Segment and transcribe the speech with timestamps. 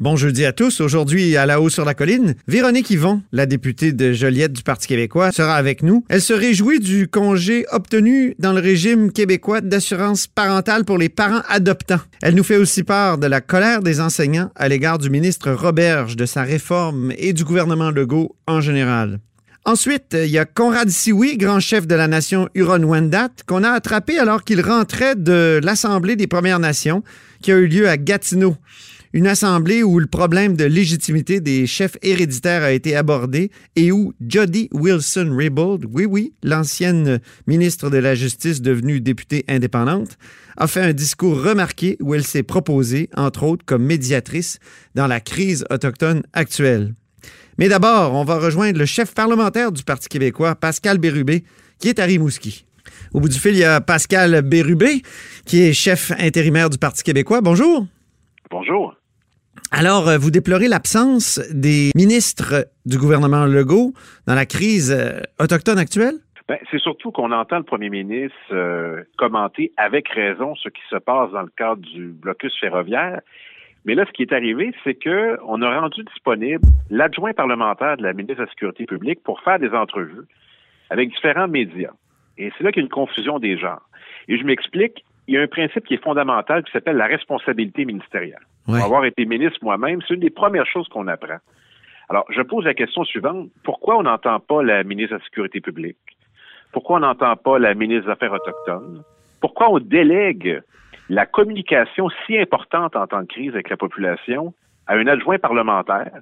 [0.00, 0.80] Bon à tous.
[0.80, 4.86] Aujourd'hui, à la haut sur la colline, Véronique Yvon, la députée de Joliette du Parti
[4.86, 6.04] québécois, sera avec nous.
[6.08, 11.42] Elle se réjouit du congé obtenu dans le régime québécois d'assurance parentale pour les parents
[11.48, 11.98] adoptants.
[12.22, 16.14] Elle nous fait aussi part de la colère des enseignants à l'égard du ministre Roberge,
[16.14, 19.18] de sa réforme et du gouvernement Legault en général.
[19.64, 24.16] Ensuite, il y a Conrad Sioui, grand chef de la nation Huron-Wendat, qu'on a attrapé
[24.20, 27.02] alors qu'il rentrait de l'Assemblée des Premières Nations
[27.42, 28.56] qui a eu lieu à Gatineau
[29.18, 34.14] une assemblée où le problème de légitimité des chefs héréditaires a été abordé et où
[34.24, 37.18] Jody Wilson-Raybould, oui, oui, l'ancienne
[37.48, 40.18] ministre de la Justice devenue députée indépendante,
[40.56, 44.60] a fait un discours remarqué où elle s'est proposée, entre autres, comme médiatrice
[44.94, 46.94] dans la crise autochtone actuelle.
[47.58, 51.42] Mais d'abord, on va rejoindre le chef parlementaire du Parti québécois, Pascal Bérubé,
[51.80, 52.66] qui est à Rimouski.
[53.12, 55.02] Au bout du fil, il y a Pascal Bérubé,
[55.44, 57.40] qui est chef intérimaire du Parti québécois.
[57.40, 57.84] Bonjour.
[58.48, 58.97] Bonjour.
[59.70, 63.92] Alors, euh, vous déplorez l'absence des ministres du gouvernement Legault
[64.26, 66.14] dans la crise euh, autochtone actuelle?
[66.48, 70.96] Ben, c'est surtout qu'on entend le premier ministre euh, commenter avec raison ce qui se
[70.96, 73.20] passe dans le cadre du blocus ferroviaire.
[73.84, 78.02] Mais là, ce qui est arrivé, c'est que on a rendu disponible l'adjoint parlementaire de
[78.02, 80.26] la ministre de la Sécurité publique pour faire des entrevues
[80.88, 81.92] avec différents médias.
[82.38, 83.82] Et c'est là qu'il y a une confusion des genres.
[84.28, 87.84] Et je m'explique, il y a un principe qui est fondamental qui s'appelle la responsabilité
[87.84, 88.40] ministérielle.
[88.64, 91.36] Pour avoir été ministre moi-même, c'est une des premières choses qu'on apprend.
[92.08, 93.50] Alors, je pose la question suivante.
[93.62, 95.98] Pourquoi on n'entend pas la ministre de la Sécurité publique?
[96.72, 99.02] Pourquoi on n'entend pas la ministre des Affaires autochtones?
[99.42, 100.62] Pourquoi on délègue
[101.10, 104.54] la communication si importante en temps de crise avec la population
[104.86, 106.20] à un adjoint parlementaire,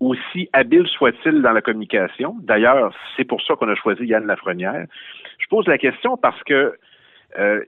[0.00, 2.36] aussi habile soit-il dans la communication?
[2.40, 4.86] D'ailleurs, c'est pour ça qu'on a choisi Yann Lafrenière.
[5.38, 6.78] Je pose la question parce que
[7.38, 7.62] euh,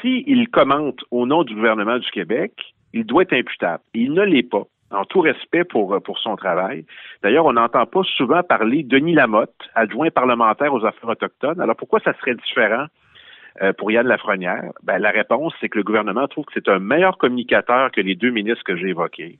[0.00, 2.52] s'il commente au nom du gouvernement du Québec,
[2.92, 3.82] il doit être imputable.
[3.94, 6.84] Il ne l'est pas en tout respect pour, pour son travail.
[7.22, 11.60] D'ailleurs, on n'entend pas souvent parler Denis Lamotte, adjoint parlementaire aux affaires autochtones.
[11.60, 12.86] Alors pourquoi ça serait différent
[13.62, 14.72] euh, pour Yann Lafrenière?
[14.82, 18.16] Ben, la réponse, c'est que le gouvernement trouve que c'est un meilleur communicateur que les
[18.16, 19.38] deux ministres que j'ai évoqués.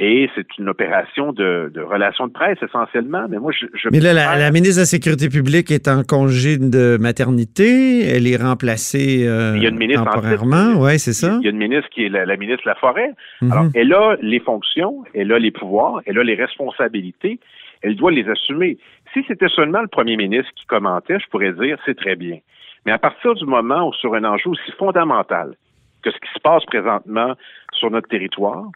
[0.00, 3.26] Et c'est une opération de, de, relations de presse essentiellement.
[3.28, 3.66] Mais moi, je.
[3.74, 8.06] je mais là, la, ministre de la Sécurité publique est en congé de maternité.
[8.06, 10.80] Elle est remplacée euh, il y a une ministre temporairement.
[10.80, 11.38] Oui, c'est ça.
[11.40, 13.10] Il y a une ministre qui est la, ministre de la Forêt.
[13.42, 13.52] Mhm.
[13.52, 17.40] Alors, elle a les fonctions, elle a les pouvoirs, elle a les responsabilités.
[17.82, 18.78] Elle doit les assumer.
[19.12, 22.38] Si c'était seulement le premier ministre qui commentait, je pourrais dire c'est très bien.
[22.86, 25.54] Mais à partir du moment où sur un enjeu aussi fondamental
[26.02, 27.34] que ce qui se passe présentement
[27.72, 28.66] sur notre territoire,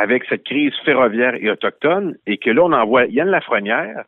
[0.00, 4.04] avec cette crise ferroviaire et autochtone, et que là, on envoie Yann Lafrenière,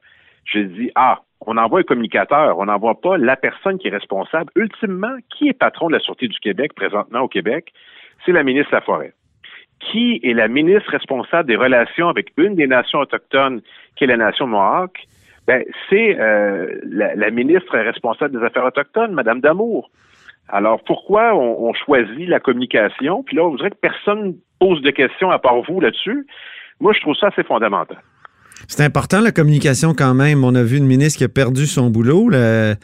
[0.46, 4.50] je dis, ah, on envoie un communicateur, on n'envoie pas la personne qui est responsable.
[4.56, 7.72] Ultimement, qui est patron de la Sûreté du Québec présentement au Québec?
[8.24, 9.12] C'est la ministre de la Forêt.
[9.80, 13.60] Qui est la ministre responsable des relations avec une des nations autochtones,
[13.96, 14.98] qui est la nation Mohawk?
[15.46, 19.90] Ben, c'est euh, la, la, ministre responsable des Affaires autochtones, Madame Damour.
[20.52, 23.22] Alors, pourquoi on, on, choisit la communication?
[23.22, 26.26] Puis là, vous dirait que personne pose de questions à part vous là-dessus.
[26.78, 27.96] Moi, je trouve ça assez fondamental.
[28.68, 30.44] C'est important la communication quand même.
[30.44, 32.30] On a vu une ministre qui a perdu son boulot.
[32.32, 32.74] euh,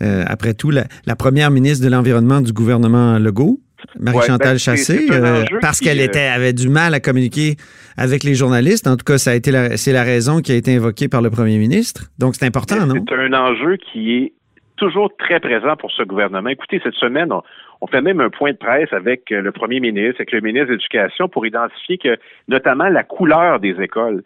[0.00, 3.60] après tout, la, la, première ministre de l'Environnement du gouvernement Legault,
[4.00, 7.56] Marie-Chantal ouais, ben, Chassé, euh, parce qu'elle était avait du mal à communiquer
[7.96, 8.86] avec les journalistes.
[8.86, 11.30] En tout cas, ça a été c'est la raison qui a été invoquée par le
[11.30, 12.04] premier ministre.
[12.18, 12.94] Donc c'est important, non?
[13.08, 14.32] C'est un enjeu qui est
[14.78, 16.48] toujours très présent pour ce gouvernement.
[16.48, 17.42] Écoutez, cette semaine, on,
[17.80, 20.68] on fait même un point de presse avec euh, le premier ministre, avec le ministre
[20.68, 22.16] de l'Éducation pour identifier que,
[22.48, 24.22] notamment, la couleur des écoles.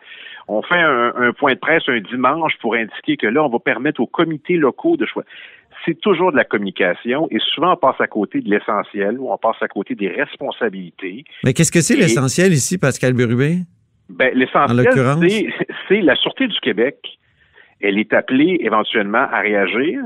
[0.49, 3.59] On fait un, un, point de presse un dimanche pour indiquer que là, on va
[3.59, 5.31] permettre aux comités locaux de choisir.
[5.85, 9.39] C'est toujours de la communication et souvent on passe à côté de l'essentiel ou on
[9.39, 11.25] passe à côté des responsabilités.
[11.45, 13.59] Mais qu'est-ce que c'est l'essentiel ici, Pascal Berubé?
[14.09, 15.53] Ben, l'essentiel,
[15.89, 17.19] c'est la Sûreté du Québec
[17.83, 20.01] elle est appelée éventuellement à réagir.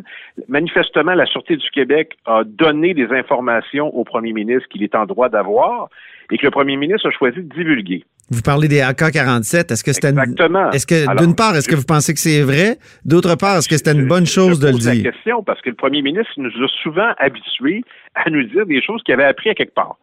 [0.49, 5.07] Manifestement, la Sûreté du Québec a donné des informations au premier ministre qu'il est en
[5.07, 5.89] droit d'avoir
[6.31, 8.05] et que le premier ministre a choisi de divulguer.
[8.31, 9.73] Vous parlez des AK-47.
[9.73, 10.71] Est-ce que c'était Exactement.
[10.73, 12.77] Est-ce que, d'une part, est-ce que vous pensez que c'est vrai?
[13.05, 15.05] D'autre part, est-ce que c'était une bonne chose de le dire?
[15.05, 17.83] la question parce que le premier ministre nous a souvent habitués
[18.17, 19.97] à nous dire des choses qu'il avait appris à quelque part.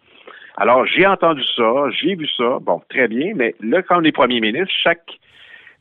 [0.56, 4.12] Alors, j'ai entendu ça, j'ai vu ça, bon, très bien, mais là, quand on est
[4.12, 5.20] premier ministre, chaque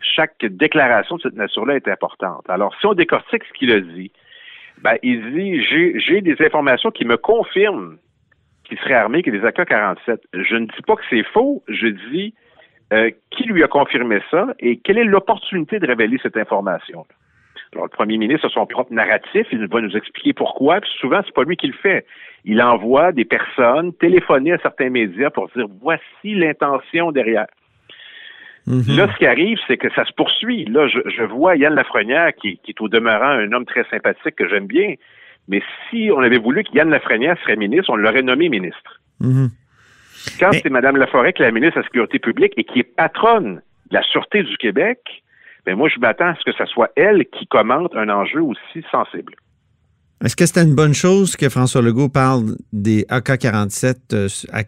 [0.02, 2.44] chaque déclaration de cette nature-là est importante.
[2.48, 4.12] Alors, si on décortique ce qu'il a dit,
[4.82, 7.98] ben, il dit j'ai des informations qui me confirment
[8.64, 10.18] qu'il serait armé que des AK-47.
[10.32, 12.34] Je ne dis pas que c'est faux, je dis
[12.92, 17.06] Euh, qui lui a confirmé ça et quelle est l'opportunité de révéler cette information?
[17.72, 21.22] Alors, le premier ministre a son propre narratif, il va nous expliquer pourquoi, puis souvent,
[21.24, 22.04] c'est pas lui qui le fait.
[22.44, 27.46] Il envoie des personnes téléphoner à certains médias pour dire voici l'intention derrière.
[28.66, 28.96] Mhm.
[28.96, 30.64] Là, ce qui arrive, c'est que ça se poursuit.
[30.66, 34.66] Là, je, vois Yann Lafrenière, qui, est au demeurant un homme très sympathique que j'aime
[34.66, 34.94] bien,
[35.48, 39.00] mais si on avait voulu que Yann Lafrenière serait ministre, on l'aurait nommé ministre.
[39.20, 39.50] Mhm.
[40.38, 42.96] Quand c'est Mme Laforêt qui est la ministre de la Sécurité publique et qui est
[42.96, 45.00] patronne de la Sûreté du Québec,
[45.66, 48.84] ben moi, je m'attends à ce que ce soit elle qui commente un enjeu aussi
[48.90, 49.34] sensible.
[50.24, 54.62] Est-ce que c'était une bonne chose que François Legault parle des AK-47 euh, à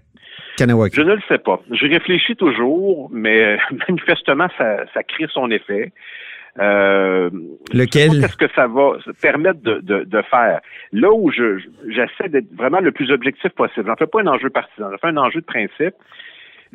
[0.56, 0.96] Kanawaki?
[0.96, 1.60] Je ne le sais pas.
[1.70, 3.58] Je réfléchis toujours, mais
[3.88, 5.92] manifestement, ça, ça crée son effet.
[6.60, 7.30] Euh,
[7.72, 8.20] Lequel?
[8.20, 10.60] Qu'est-ce que ça va permettre de, de, faire?
[10.92, 11.58] Là où je,
[11.88, 13.86] j'essaie d'être vraiment le plus objectif possible.
[13.86, 15.94] J'en fais pas un enjeu partisan, j'en fais un enjeu de principe.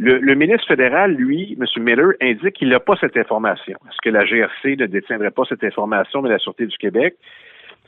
[0.02, 1.84] Le, ministre fédéral, lui, M.
[1.84, 3.78] Miller, indique qu'il n'a pas cette information.
[3.90, 7.16] Est-ce que la GRC ne détiendrait pas cette information, mais la Sûreté du Québec?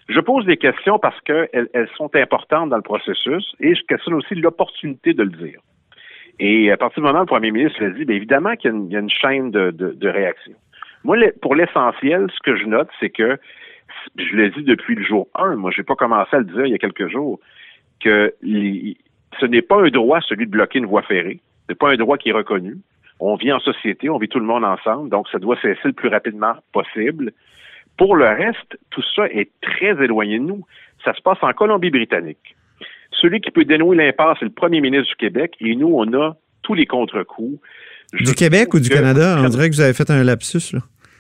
[0.09, 4.15] Je pose des questions parce qu'elles elles sont importantes dans le processus et je questionne
[4.15, 5.61] aussi l'opportunité de le dire.
[6.43, 8.95] Et à partir du moment où le premier ministre l'a dit, bien évidemment qu'il y,
[8.95, 10.53] a une, chaîne de, de, réaction.
[11.03, 13.38] Moi, pour l'essentiel, ce que je note, c'est que,
[14.17, 16.71] je l'ai dit depuis le jour 1, moi, j'ai pas commencé à le dire il
[16.71, 17.39] y a quelques jours,
[17.99, 21.39] que ce n'est pas un droit, celui de bloquer une voie ferrée.
[21.67, 22.75] Ce n'est pas un droit qui est reconnu.
[23.19, 25.93] On vit en société, on vit tout le monde ensemble, donc ça doit cesser le
[25.93, 27.33] plus rapidement possible.
[27.97, 30.65] Pour le reste, tout ça est très éloigné de nous.
[31.05, 32.55] Ça se passe en Colombie-Britannique.
[33.21, 36.35] Celui qui peut dénouer l'impasse, c'est le premier ministre du Québec, et nous, on a
[36.63, 37.62] tous les contre-coups.
[38.13, 39.38] Du Québec ou du Canada?
[39.39, 40.79] On dirait que vous avez fait un lapsus, là.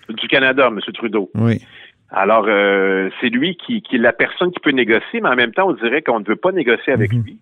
[0.09, 0.79] Du Canada, M.
[0.93, 1.29] Trudeau.
[1.35, 1.61] Oui.
[2.09, 5.69] Alors, euh, c'est lui qui, est la personne qui peut négocier, mais en même temps,
[5.69, 7.23] on dirait qu'on ne veut pas négocier avec mhm.
[7.23, 7.39] lui.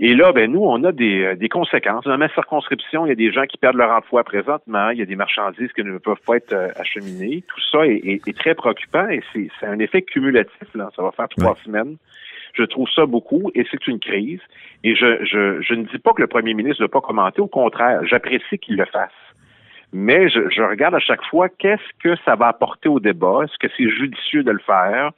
[0.00, 2.04] Et là, ben nous, on a des, euh, des conséquences.
[2.04, 5.02] Dans ma circonscription, il y a des gens qui perdent leur emploi présentement, il y
[5.02, 7.42] a des marchandises qui ne peuvent pas être euh, acheminées.
[7.48, 10.68] Tout ça est, très préoccupant et c'est un effet cumulatif.
[10.74, 10.90] Là.
[10.94, 11.96] Ça va faire trois semaines.
[12.54, 14.40] Je trouve ça beaucoup et c'est une crise.
[14.84, 17.40] Et je, je, je ne dis pas que le premier ministre ne doit pas commenter.
[17.40, 19.10] Au contraire, j'apprécie qu'il le fasse.
[19.92, 23.40] Mais je, je, regarde à chaque fois qu'est-ce que ça va apporter au débat?
[23.44, 25.12] Est-ce que c'est judicieux de le faire?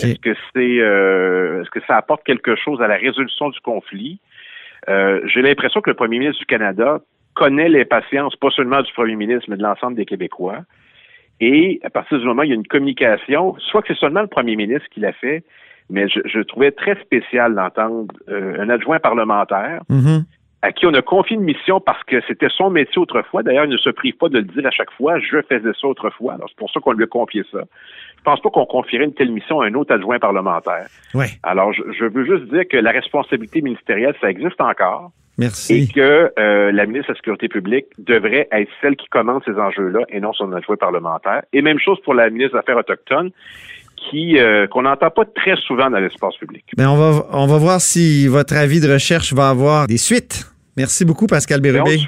[0.00, 4.20] Est-ce que c'est euh, est-ce que ça apporte quelque chose à la résolution du conflit?
[4.88, 7.00] Euh, j'ai l'impression que le premier ministre du Canada
[7.34, 10.60] connaît les patiences, pas seulement du premier ministre, mais de l'ensemble des Québécois.
[11.40, 14.22] Et à partir du moment où il y a une communication, soit que c'est seulement
[14.22, 15.42] le premier ministre qui l'a fait,
[15.92, 20.24] mais je, je trouvais très spécial d'entendre euh, un adjoint parlementaire mm-hmm.
[20.62, 23.42] à qui on a confié une mission parce que c'était son métier autrefois.
[23.42, 25.86] D'ailleurs, il ne se prive pas de le dire à chaque fois, je faisais ça
[25.86, 26.34] autrefois.
[26.34, 27.60] Alors, c'est pour ça qu'on lui a confié ça.
[28.18, 30.86] Je pense pas qu'on confierait une telle mission à un autre adjoint parlementaire.
[31.14, 31.26] Oui.
[31.42, 35.12] Alors, je, je veux juste dire que la responsabilité ministérielle, ça existe encore.
[35.38, 35.74] Merci.
[35.74, 39.54] Et que euh, la ministre de la Sécurité publique devrait être celle qui commande ces
[39.54, 41.42] enjeux-là et non son adjoint parlementaire.
[41.52, 43.30] Et même chose pour la ministre des Affaires autochtones
[44.10, 46.64] qui euh, qu'on n'entend pas très souvent dans l'espace public.
[46.76, 50.46] Mais on va on va voir si votre avis de recherche va avoir des suites.
[50.76, 51.98] Merci beaucoup Pascal Bérubé.